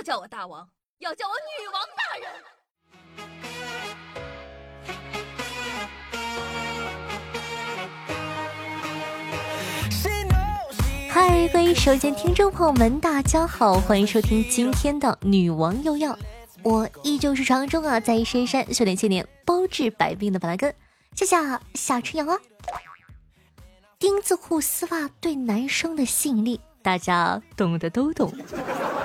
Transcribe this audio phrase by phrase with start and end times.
[0.00, 0.66] 要叫我大王，
[1.00, 2.26] 要叫我女王大人。
[11.10, 16.18] 嗨，各位手机听众朋友们，大家好，欢迎收听今天的女王又要。
[16.62, 20.74] 我依旧是传说中啊，在深山修炼千年，包治百病的板蓝根。
[21.14, 21.36] 谢谢
[21.74, 22.40] 夏春阳啊。
[23.98, 28.32] 丁字裤丝袜对男生的吸引力，大家懂的都懂。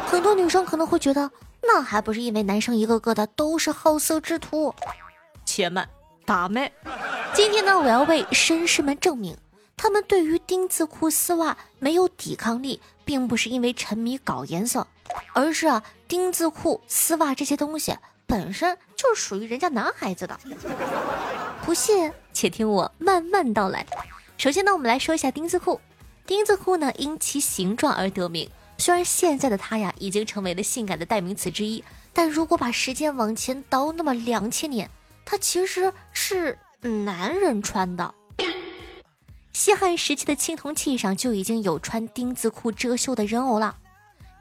[0.08, 1.30] 很多女生可能会觉得，
[1.62, 4.74] 那还不是因为男生一个个的都是好色之徒？
[5.46, 5.88] 且慢，
[6.26, 6.72] 打妹。
[7.34, 9.36] 今天呢，我要为绅士们证明。
[9.78, 14.88] 他们对于丁字裤丝袜没有抵抗力，并不是因为沉迷搞颜色，
[15.34, 17.94] 而是啊，丁字裤丝袜这些东西
[18.26, 20.40] 本身就是属于人家男孩子的。
[21.66, 23.86] 不信，且听我慢慢道来。
[24.38, 25.80] 首先呢，我们来说一下丁字裤。
[26.28, 28.50] 丁字裤呢，因其形状而得名。
[28.78, 34.90] 虽然现在的它呀，已经成为了性感的代名词之一，但如果把时间往前倒那么两千年，
[35.24, 38.14] 它其实是男人穿的。
[39.54, 43.78] 西汉时期的青铜器上就已经有穿丁字裤遮羞的人偶了。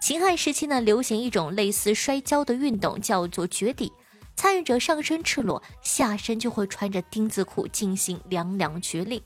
[0.00, 3.92] 秦汉时期呢，流行一种类似摔跤的运动，叫做绝底。
[4.34, 9.22] 参与者上身赤裸，下身就会穿着丁字裤进行两两决令。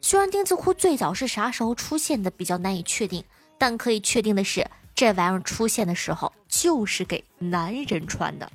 [0.00, 3.24] 虽然丁字裤最早是啥时候出现的比较难以确定，
[3.58, 8.50] 但可以确定的是，这玩意儿出现的时候就是给男人穿的。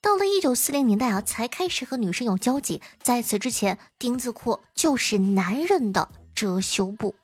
[0.00, 2.82] 到了一九四零年代啊，才开始和女生有交集。
[3.02, 7.14] 在此之前，丁字裤就是男人的遮羞布。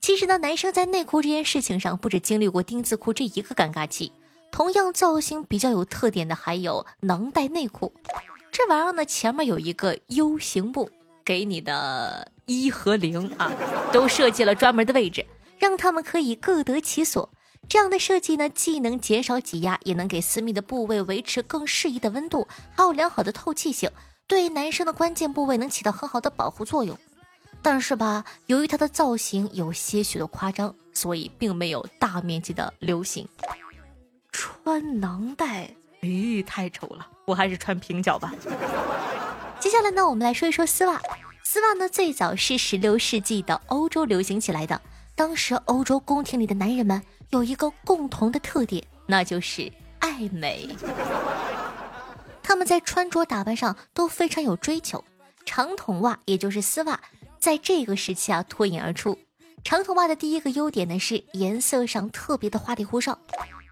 [0.00, 4.12] 其实呢，男生在内裤这件事情上，不止经历过丁字裤这一个尴尬期。
[4.50, 7.92] 同样造型比较有特点的还有囊袋内裤。
[8.50, 10.90] 这玩意儿呢，前面有一个 U 型布，
[11.28, 13.52] 给你的一和零啊，
[13.92, 15.26] 都设计了专门的位置，
[15.58, 17.28] 让他们可以各得其所。
[17.68, 23.90] 这样的设计呢，既能减少挤压，也能给私密的部位维持更适宜的温度，还有良好的透气性，
[24.26, 26.96] 对男生的关键部位能起到很好的保护作用。
[27.60, 33.28] 但是吧，由于它的造型有些许的夸张，所以并没有大面积的流行。
[34.32, 38.32] 穿囊袋，咦，太丑了，我还是穿平角吧。
[39.60, 40.98] 接下来呢，我们来说一说丝袜。
[41.50, 44.82] 丝袜呢，最早是十六世纪的欧洲流行起来的，
[45.14, 47.02] 当时欧洲宫廷里的男人们。
[47.30, 50.68] 有一个共同的特点，那就是爱美。
[52.44, 55.02] 他们在穿着打扮上都非常有追求。
[55.46, 57.00] 长筒袜，也就是丝袜，
[57.38, 59.18] 在这个时期啊脱颖而出。
[59.64, 63.18] 长筒袜的第一个优点呢是颜色上特别的花里胡哨，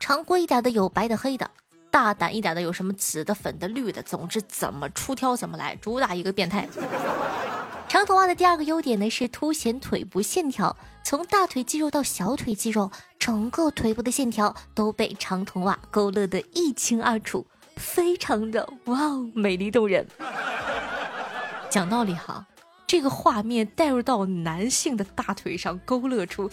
[0.00, 1.50] 常规一点的有白的、黑的，
[1.90, 6.66] 大胆一点的有什么紫的、粉的、绿的，总之怎么出挑怎么来，主打一个变态。
[7.88, 20.06] 长筒袜的第二个优点呢是凸显腿部线条，从大腿肌肉到小腿肌肉，整个腿部的线条都被长筒袜勾勒得一清二楚，非常的哇哦，美丽动人。
[21.70, 22.44] 讲道理哈，
[22.86, 26.50] 这个画面带入到男性的大腿上，勾勒出。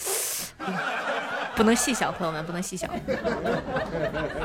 [1.55, 2.89] 不能细想，朋友们不能细想。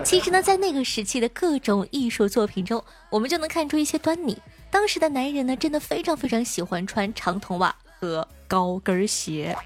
[0.04, 4.36] 其实呢，在那个时期的各种艺术作品中，我们就能看出一些端倪。
[4.70, 9.56] 当时的男人呢，真的非常非常喜欢穿长筒袜和高跟鞋，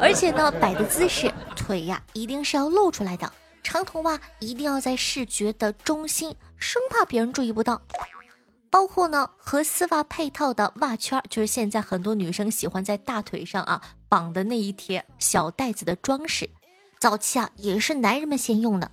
[0.00, 3.32] 而且呢，摆的姿势，腿呀一定是要露出来的，
[3.62, 7.82] 长筒袜一定要在视觉的中心，生怕别人注意不到。
[8.70, 16.50] 包括呢，和丝袜配套的袜圈，就是现在很多女生喜欢在大腿上啊绑的那一贴小袋子的装饰。
[16.98, 18.90] 早期啊，也是男人们先用的。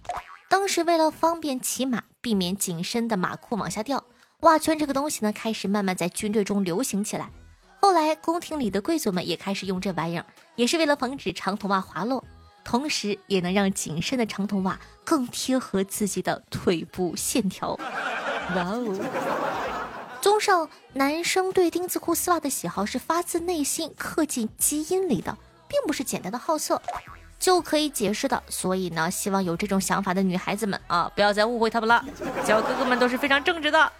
[0.49, 4.03] 当时为了方便骑马，避免紧身的马裤往下掉，
[4.41, 7.29] 袜圈这个东西呢，开始慢慢在军队中流行起来。
[7.79, 10.25] 后来宫廷里的贵族们也开始用这玩意儿，
[10.55, 12.23] 也是为了防止长筒袜滑落，
[12.63, 17.79] 同时也能让紧身的长筒袜更贴合自己的腿部线条。
[18.55, 18.99] 哇哦！
[20.21, 25.37] 综上，男生对丁字裤丝袜的喜好是发自内心、刻进基因里的，
[25.67, 26.81] 并不是简单的好色
[27.39, 28.41] 就可以解释的。
[28.47, 32.03] 所以呢，希望有这种想法的女孩子们啊，不要再误会他们了。
[32.43, 33.91] 小哥哥们都是非常正直的。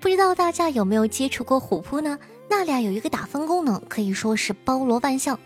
[0.00, 2.18] 不知道大家有没有接触过虎扑呢？
[2.48, 5.38] 那俩有一个打分功能，可以说是包罗万象。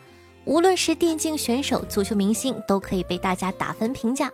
[0.44, 4.31] 无论是电竞选手、足球明星，都可以被大家打分评价。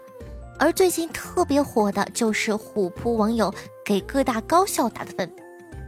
[0.59, 3.55] 而最近特别火的就是虎扑网友
[3.85, 5.31] 给各大高校打的分。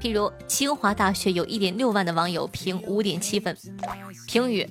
[0.01, 3.57] 譬如清华大学有一点六万的网友评五点七分，
[4.27, 4.69] 评语：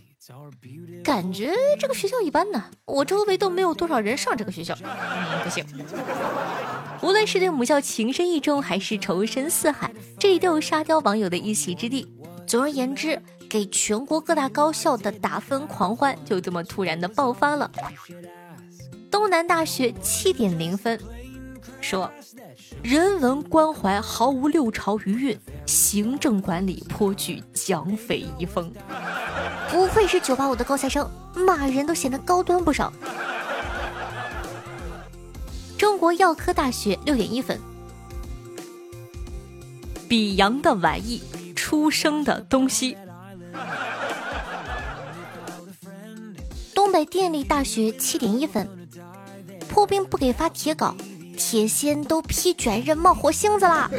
[1.03, 5.65] 感觉这个学校一般呢，我周围都没有多少人上这个学校，嗯，不行。
[7.01, 12.11] 无论是对母校情深意重，还是仇深似海，这里都有沙雕网友的一席之地。
[12.45, 17.69] 总而言之，给全国各大高校的打分狂欢就这么突然的爆发了。
[19.11, 20.99] 东南大学七点零分，
[21.81, 22.11] 说
[22.81, 28.71] 人文关怀毫无六朝余韵，行政管理颇具蒋匪遗风。
[29.69, 32.91] 不愧是九八五的高材生，骂人都显得高端不少。
[35.77, 37.59] 中国药科大学六点一分，
[40.09, 41.21] 比洋的玩意，
[41.55, 42.97] 出生的东西。
[46.73, 48.67] 东北电力大学七点一分，
[49.69, 50.95] 破冰不给发铁稿，
[51.37, 53.89] 铁锨都劈卷刃冒火星子啦。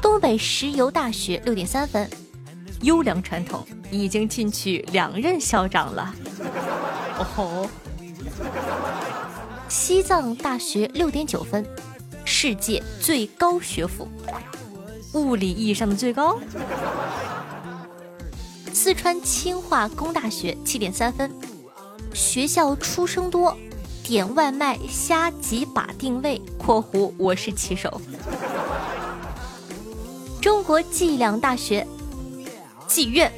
[0.00, 2.08] 东北石油大学六点三分，
[2.80, 6.14] 优良传统，已经进去两任校长了。
[7.18, 7.70] 哦吼。
[9.70, 11.64] 西藏大学六点九分，
[12.24, 14.08] 世界最高学府，
[15.14, 16.40] 物理意义上的最高。
[18.72, 21.32] 四川清华工大学七点三分，
[22.12, 23.56] 学校出生多，
[24.02, 28.00] 点外卖瞎几把定位（括弧我是骑手）。
[30.42, 31.86] 中国计量大学，
[32.88, 33.32] 妓院。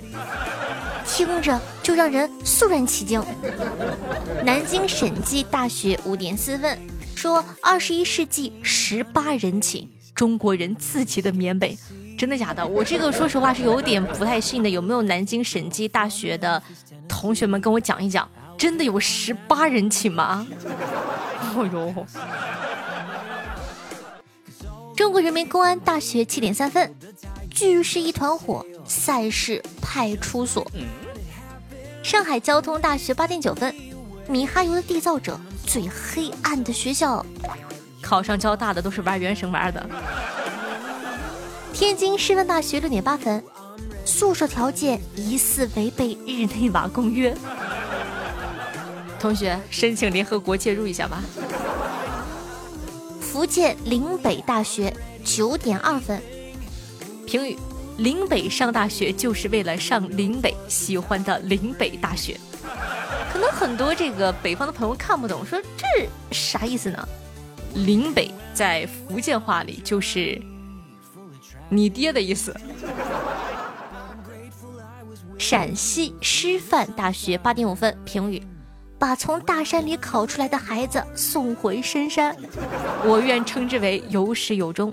[1.05, 3.23] 听着就让人肃然起敬。
[4.45, 6.79] 南京审计大学五点四分，
[7.15, 11.77] 说二十一世纪十八人寝，中国人自己的棉被，
[12.17, 12.67] 真的假的？
[12.67, 14.71] 我这个说实话是有点不太信的。
[14.71, 16.63] 有没有南京审计大学的
[17.09, 20.47] 同学们跟我讲一讲，真的有十八人寝吗？
[21.55, 22.07] 哦呦！
[24.97, 26.95] 中国人民公安大学七点三分，
[27.51, 30.71] 剧是一团火，赛事派出所。
[32.03, 33.75] 上海交通大学八点九分，
[34.29, 37.25] 米哈游的缔造者最黑暗的学校，
[38.01, 39.89] 考上交大的都是玩原神玩的。
[41.73, 43.43] 天津师范大学六点八分，
[44.05, 47.35] 宿舍条件疑似违背日内瓦公约，
[49.19, 51.23] 同学申请联合国介入一下吧。
[53.21, 54.93] 福建岭北大学
[55.25, 56.21] 九点二分，
[57.27, 57.57] 评语。
[57.99, 62.39] 岭北上大学就是为了上岭北喜欢的岭北大学，
[63.33, 67.09] 可能很多这个北方的朋友看不懂，说这啥意思呢？
[67.75, 70.41] 岭北在福建话里就是
[71.69, 72.55] 你爹的意思。
[75.39, 78.43] 陕西师范大学八点五分，评语：
[78.99, 82.37] 把从大山里考出来的孩子送回深山，
[83.05, 84.93] 我愿称之为有始有终。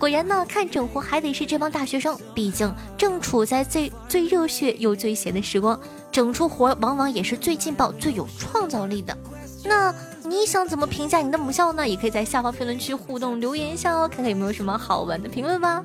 [0.00, 5.78] 果然呢，看整活还得是这帮大学生，毕竟正处在最最热血又最闲的时光，
[6.10, 9.14] 整出活往往也是最劲爆、最有创造力的。
[9.62, 9.94] 那
[10.24, 11.86] 你想怎么评价你的母校呢？
[11.86, 15.84] 也可以在下方评论区互动留言一下哦，看看有没有什么好玩的评论吧。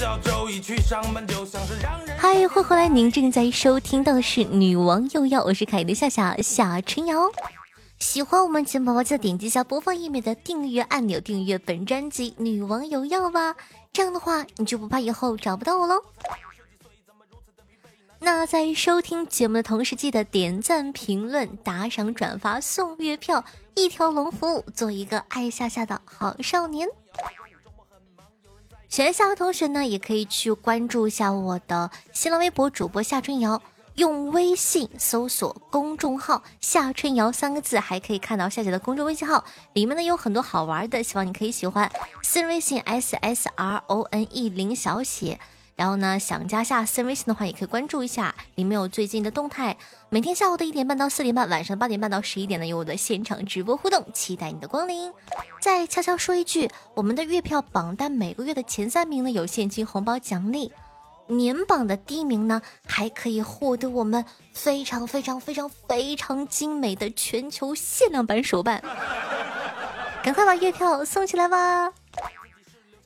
[0.00, 0.08] 嗨，
[2.18, 2.88] 欢迎回来！
[2.88, 7.30] 您正在收听到的是《女王又要》，我是凯的夏夏夏春瑶。
[7.98, 13.54] 喜欢我们节目宝宝，记得点击一下播放页面的订阅按钮，订阅本专辑《女王有药》吧。
[13.92, 16.02] 这样的话，你就不怕以后找不到我喽。
[18.20, 23.44] 那在收听节目的同时，记得点赞、评论、打赏、转发、送月票，
[23.74, 26.88] 一条龙服务，做一个爱夏夏的好少年。
[28.90, 33.62] 喜欢夏的同学呢，也可以去关注一下我的新浪微博主播夏春瑶，
[33.94, 39.44] 用微信搜索公众号“夏春瑶”三个字，还可以看到夏姐的公众微信号，
[39.74, 41.88] 里面呢有很多好玩的，希望你可以喜欢。
[42.24, 45.38] 私人微信 s s r o n e 零小写。
[45.80, 49.78] 然后呢，想加下私人微信的话，也可以关注一下，里面有最近的动态。
[50.10, 55.10] 每天下午的一点半到四点半，晚上八点半到十一点呢，有我的现场直播互动，期待你的光临。
[55.58, 60.70] 再悄悄说一句，我们的月票榜单每个月的前三名呢，有现金红包奖励；
[61.28, 64.22] 年榜的第一名呢，还可以获得我们
[64.52, 68.82] 非常非常非常非常精美的全球限量版手办。
[70.22, 71.90] 赶快把月票送起来吧！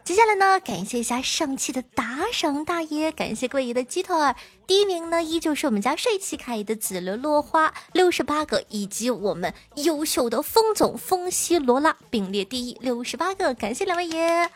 [0.04, 4.36] 接下来呢，感谢一下上期的打赏大爷，感谢各位爷的鸡腿儿。
[4.66, 14.50] 第一名呢，依旧是我们家帅气可爱的紫罗落花六十八个，以及我们优秀的风总风西罗拉并列第一六十八个，感谢两位爷。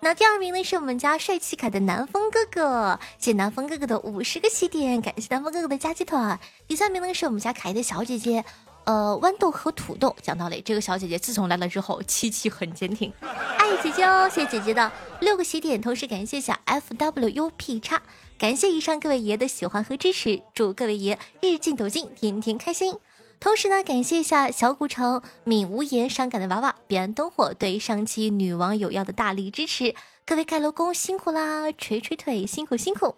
[0.00, 6.18] 那第二名呢，是我们家帅气可爱的南风哥哥，谢谢南风哥哥的五十个起点，感谢南风哥哥的加鸡腿。
[6.66, 8.42] 第三名呢，是我们家可爱的小姐姐。
[8.84, 18.02] 呃，豌豆和土豆讲道理，这个小姐姐自从来了之后，气气很坚挺，爱姐姐哦，谢谢姐姐的六个喜点，同时感谢下 F W U P 叉，
[18.38, 22.98] 感谢以上各位爷的喜欢和支持，祝各位爷日进斗金，天天开心。
[23.40, 33.16] 同时呢，感谢一下小古城、敏无言、伤感的娃娃、彼岸灯火对上期女网友要的大力支持，各位盖楼工辛苦啦，捶捶腿辛苦辛苦。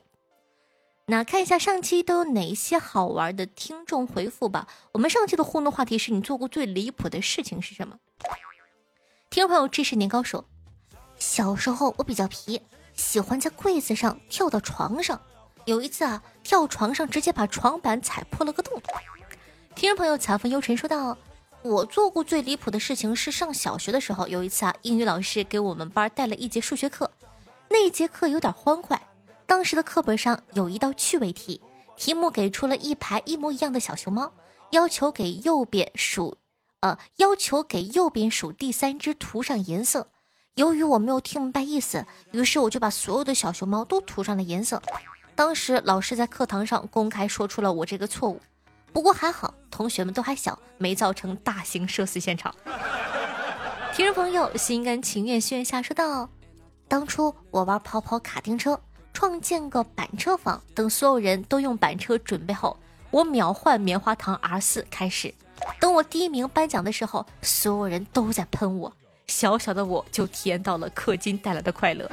[1.09, 4.67] 那看一下上期都有哪些好玩的听众回复吧。
[4.91, 7.97] 我们上期的互动话题是你做过最离谱的事情是什么？
[9.31, 10.45] 听众朋友知识年糕说，
[11.17, 12.61] 小时候我比较皮，
[12.95, 15.21] 喜欢在柜子上跳到床上。
[15.65, 18.83] 有一次啊，跳床上直接把床板踩破了个洞。
[19.77, 21.17] 听众朋友残风幽尘说道
[21.63, 27.13] ：“我做过最离谱的事情是上小学的时候，有一次啊，英语老师给我们班带了一节数学课，
[27.69, 29.01] 那一节课有点欢快。”
[29.47, 31.61] 当时的课本上有一道趣味题，
[31.97, 34.33] 题目给出了一排一模一样的小熊猫，
[34.71, 36.37] 要求给右边数，
[36.81, 40.09] 呃，要求给右边数第三只涂上颜色。
[40.57, 44.83] 由于我没有听明白意思，于是我就把所有的小熊猫都涂上了颜色。
[45.35, 48.41] 当时老师在课堂上公开说出了我这个错误，
[48.93, 52.55] 不过还好同学们都还小，没造成大型社死现场。
[53.95, 56.29] 听众朋友心甘情愿宣下说道
[56.89, 58.81] ：“当初我玩跑跑卡丁车。”
[59.17, 62.77] 创建个板车房，等所有人都用板车准备后，
[63.11, 65.33] 我秒换棉花糖 R 四开始。
[65.81, 68.93] 等我第一名颁奖的时候，所有人都在喷我，
[69.27, 72.07] 小小的我就体验到了氪金带来的快乐。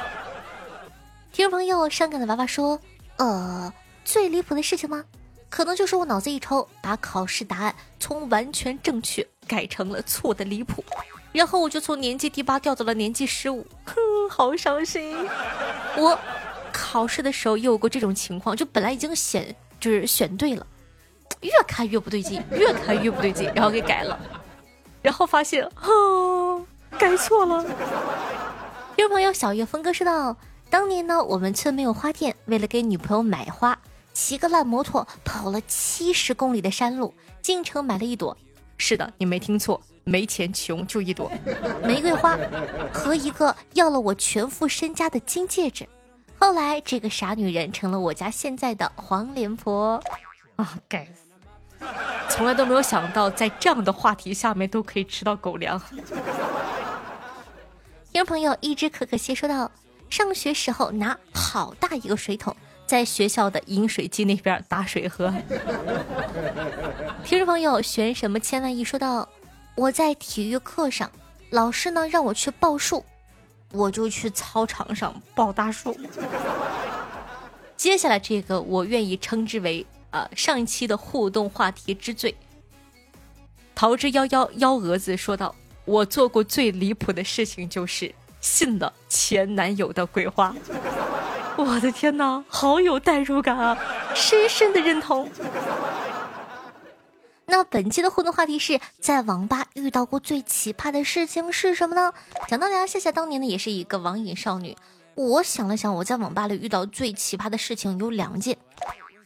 [1.32, 2.78] 听众朋友，伤感的娃娃说
[3.16, 3.72] ：“呃，
[4.04, 5.02] 最离谱的事情吗？
[5.48, 10.84] 可能就是我脑子一抽，把考试答案从完全正确改成了错的离谱。”
[11.32, 13.94] 然后我就从年级第八掉到了年级十五，哼，
[14.28, 15.16] 好伤心。
[15.96, 16.18] 我
[16.72, 20.66] 考试的时候也有过这种情况，就本来已经选就是选对了，
[21.40, 24.18] 越看越不对劲， 越看越不对劲，然后给改了，
[25.02, 26.64] 然后发现哦，
[26.98, 27.64] 改错了。
[28.96, 30.36] 听众朋友小月峰哥说道
[30.68, 33.78] ：“当年呢，我们村没有花店，为了给女朋友买花，
[34.12, 38.36] 骑个烂摩托跑了七十公里的山路，进城买了一朵。
[38.78, 41.30] 是的，你没听错。”没钱穷就一朵
[41.84, 42.34] 玫瑰花
[42.90, 45.86] 和一个要了我全副身家的金戒指，
[46.38, 50.02] 后来这个傻女人成了我家现在的黄脸婆
[50.56, 50.78] 啊！
[50.88, 51.84] 该死，
[52.30, 55.78] 从来都没有想到在这样的话题下面都可以吃到狗粮。
[58.10, 59.70] 听众朋友一只可可蟹说道：
[60.08, 62.56] 上学时候拿好大一个水桶
[62.88, 65.32] 在学校的饮水机那边打水喝。
[67.22, 69.28] 听众朋友选什么千万亿说到。
[69.74, 71.08] 我在体育课上，
[71.50, 73.04] 老师呢让我去报数，
[73.70, 75.96] 我就去操场上抱大树。
[77.76, 82.34] 接下来这个我愿意称之为啊上一期的互动话题之最。
[83.74, 85.54] 桃之夭夭幺蛾子说道
[85.84, 90.56] ：“我做过最离谱的事情就是信了前男友的鬼话。”
[91.58, 93.76] 我的天哪，好有代入感啊，
[94.14, 95.28] 深深的认同。
[97.46, 102.12] 那本期的互动话题是在网吧遇到过最奇葩的事情是什么呢？
[102.48, 104.76] 想当年，夏夏当年呢也是一个网瘾少女。
[105.16, 108.56] 我想了想，我在网吧里遇到最奇葩的事情有两件，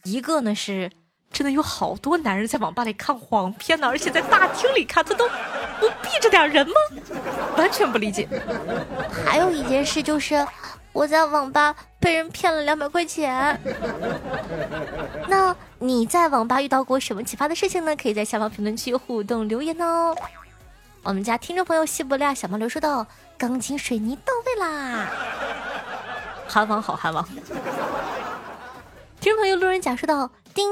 [0.03, 0.89] 一个呢是
[1.31, 5.27] 真的有好多男人在网吧里看黄片呢，而且在大厅里看，他都
[5.79, 6.73] 不避着点人吗？
[7.57, 8.27] 完全不理解。
[9.23, 10.43] 还有一件事就是。
[10.93, 13.59] 我在网吧被人骗了两百块钱。
[15.27, 17.95] 那你在网吧遇到过什么奇葩的事情呢？
[17.95, 20.15] 可以在下方评论区互动留言哦。
[21.01, 23.05] 我们家听众朋友西伯利亚小毛驴说道
[23.37, 25.09] ：“钢筋水泥到位啦！”
[26.47, 27.27] 韩王好，韩王。
[29.19, 30.69] 听众朋友路人甲说道：“叮，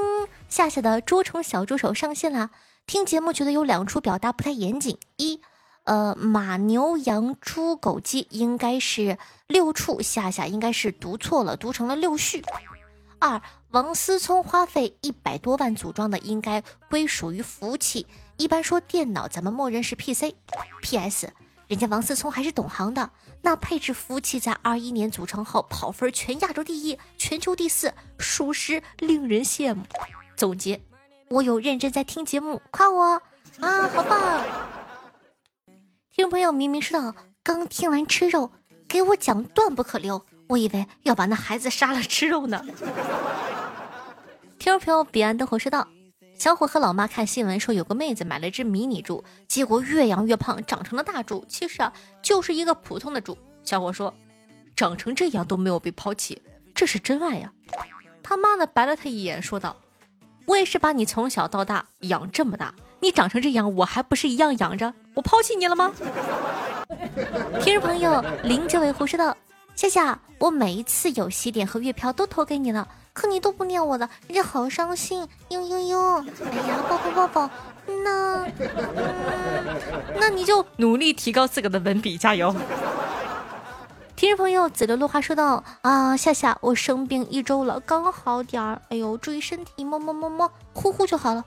[0.48, 2.50] 夏夏的捉虫小助手上线啦！
[2.86, 5.42] 听节目觉得有两处表达不太严谨，一。”
[5.84, 12.42] 呃，马牛羊猪狗鸡应该是六畜，夏夏应该是读错了，读成了六畜。
[13.18, 18.06] 二，王思聪花费一百多万组装的，应该归属于服务器。
[18.36, 20.34] 一般说电脑，咱们默认是 PC。
[20.82, 21.32] P.S.
[21.68, 23.10] 人家王思聪还是懂行的，
[23.40, 29.82] 那配置服务器在二一年组成后跑分全亚洲第一，全球第四，属实令人羡慕。
[30.36, 30.80] 总结，
[31.28, 33.22] 我有认真在听节目，夸我
[33.60, 34.44] 啊，好棒！
[36.14, 38.52] 听众朋友明明说道刚听完吃肉，
[38.86, 42.62] 给我讲断不可留，我以为要把那孩子杀了吃肉呢。
[44.60, 45.88] 听众朋友彼岸灯火说道，
[46.38, 51.46] 小伙和老妈看新闻说有个妹子买了只迷你猪，结果越养越胖，长成了大猪。
[51.48, 51.90] 其实啊，
[52.20, 53.38] 就是一个普通的猪。
[53.64, 54.12] 小伙说，
[54.76, 56.42] 长成这样都没有被抛弃，
[56.74, 57.50] 这是真爱呀。
[58.22, 59.74] 他妈呢白了他一眼，说道，
[60.44, 62.74] 我也是把你从小到大养这么大。
[63.02, 64.94] 你长成这样，我还不是一样养着？
[65.14, 65.90] 我抛弃你了吗？
[67.60, 69.36] 听众朋友，林九尾狐说道：
[69.74, 75.26] 夏夏，我每一次有喜点和月票都投给你了，可你都不念我的，人家好伤心。
[75.50, 77.50] 嘤嘤嘤，哎呀，抱抱抱抱。
[78.04, 78.46] 那，
[80.20, 82.54] 那你就努力提高自个的文笔，加油。
[84.14, 88.80] 听众朋友，紫流落花说道：“啊，夏夏，我生病一周了，刚好点儿。
[88.90, 91.44] 哎呦，注意身体，么么么么，呼呼就好了。”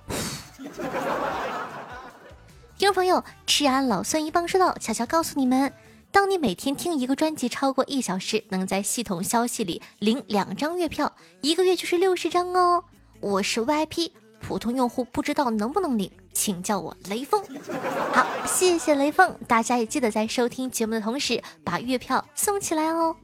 [2.78, 5.72] 听众朋友，吃安老孙一棒说道：“悄悄告诉你们，
[6.12, 12.84] 当你每天听一个专辑超过一小时，能在系统消息里领两张月票，一个月就是六十张哦。
[13.22, 17.42] 我是 VIP，普通用户不知道能不能领，请叫我雷锋。
[18.12, 23.16] 好，谢谢雷锋，大家也记得在收听节目的同时把月票送起来哦。”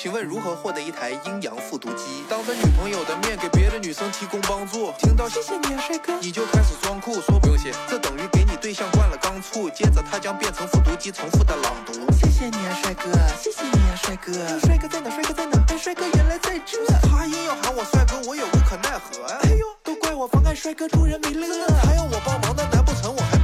[0.00, 2.22] 请问如何获得一台阴阳复读机？
[2.30, 11.94] 当着女朋友的面给别的女生提供帮助，听到谢谢你啊帅哥，你就开始装酷，说不用谢，这等于给你对象灌了钢醋，接着他将变成复读机重复的朗读。
[12.12, 13.10] 谢谢你啊帅哥，
[13.42, 15.10] 谢谢你啊帅哥，帅哥在哪？
[15.10, 15.64] 帅哥在哪？
[15.66, 16.78] 哎，帅哥原来在这。
[17.08, 19.24] 他硬要喊我帅哥，我也无可奈何。
[19.42, 23.37] 哎呦，都怪我妨碍帅哥助人为乐，他要我帮忙，那难不成我还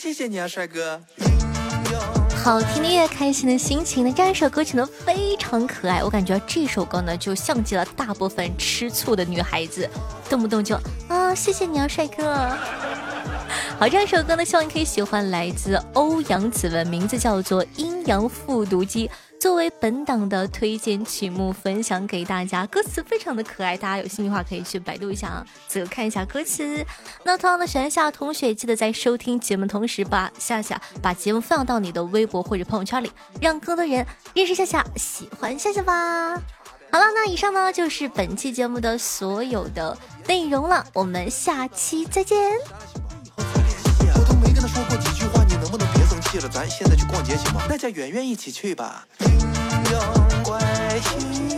[0.00, 0.98] 谢谢你啊，帅哥。
[2.42, 4.10] 好听的乐，开心的心情呢。
[4.16, 6.02] 这一首歌曲呢，非常可爱。
[6.02, 9.86] 我感觉这首歌呢，就像极了大部分吃醋的女孩子，
[10.30, 10.74] 动不动就
[11.06, 12.24] 啊，谢谢你啊，帅哥。
[13.80, 19.08] 好，这样一首歌呢，希望你可以喜欢，来自欧阳子文，名字叫做《阴阳复读机》。
[19.40, 26.84] 作为本档的推荐曲目，分享给大家，歌词非常的可爱，大家有兴趣的话可以去百度一下啊，自个看一下歌词。
[27.24, 33.10] 那同样的，喜欢夏同学，记得在收听节目同时，把夏夏把节目分享到你的微博或者朋友圈里，
[33.40, 36.34] 让更多人认识夏夏，喜欢夏夏吧。
[36.92, 39.96] 好了，那以上呢就是本期节目的所有的
[40.28, 42.38] 内容了，我们下期再见。
[46.38, 47.62] 了，咱现在去逛街行吗？
[47.68, 49.06] 那叫圆圆一起去吧。
[49.20, 49.38] 阴
[49.92, 50.60] 阳怪
[51.00, 51.49] 气。